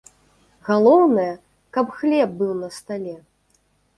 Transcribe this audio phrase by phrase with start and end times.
[0.69, 1.27] Галоўнае,
[1.77, 3.13] каб хлеб быў на стале.